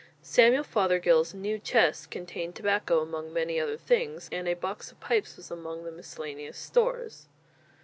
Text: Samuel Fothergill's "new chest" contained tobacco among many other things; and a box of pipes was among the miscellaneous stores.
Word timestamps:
Samuel 0.23 0.63
Fothergill's 0.63 1.35
"new 1.35 1.59
chest" 1.59 2.09
contained 2.09 2.55
tobacco 2.55 3.01
among 3.01 3.31
many 3.31 3.59
other 3.59 3.77
things; 3.77 4.29
and 4.31 4.47
a 4.47 4.55
box 4.55 4.91
of 4.91 4.99
pipes 4.99 5.37
was 5.37 5.51
among 5.51 5.83
the 5.83 5.91
miscellaneous 5.91 6.57
stores. 6.57 7.27